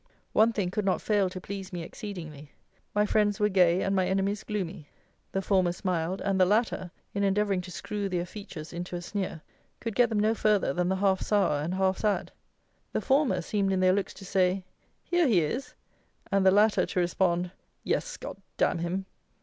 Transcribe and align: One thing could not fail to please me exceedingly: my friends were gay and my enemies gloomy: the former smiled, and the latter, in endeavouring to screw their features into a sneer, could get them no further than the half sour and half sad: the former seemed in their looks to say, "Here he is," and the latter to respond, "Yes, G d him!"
One 0.33 0.51
thing 0.51 0.71
could 0.71 0.83
not 0.83 0.99
fail 0.99 1.29
to 1.29 1.39
please 1.39 1.71
me 1.71 1.83
exceedingly: 1.83 2.53
my 2.95 3.05
friends 3.05 3.39
were 3.39 3.49
gay 3.49 3.83
and 3.83 3.95
my 3.95 4.07
enemies 4.07 4.43
gloomy: 4.43 4.89
the 5.31 5.43
former 5.43 5.71
smiled, 5.71 6.21
and 6.21 6.41
the 6.41 6.45
latter, 6.47 6.89
in 7.13 7.23
endeavouring 7.23 7.61
to 7.61 7.69
screw 7.71 8.09
their 8.09 8.25
features 8.25 8.73
into 8.73 8.95
a 8.95 9.01
sneer, 9.03 9.41
could 9.79 9.93
get 9.93 10.09
them 10.09 10.19
no 10.19 10.33
further 10.33 10.73
than 10.73 10.89
the 10.89 10.95
half 10.95 11.21
sour 11.21 11.57
and 11.61 11.75
half 11.75 11.99
sad: 11.99 12.31
the 12.93 12.99
former 13.01 13.43
seemed 13.43 13.71
in 13.71 13.79
their 13.79 13.93
looks 13.93 14.15
to 14.15 14.25
say, 14.25 14.63
"Here 15.03 15.27
he 15.27 15.41
is," 15.41 15.75
and 16.31 16.43
the 16.43 16.49
latter 16.49 16.87
to 16.87 16.99
respond, 16.99 17.51
"Yes, 17.83 18.17
G 18.19 18.27
d 18.57 18.65
him!" 18.77 19.05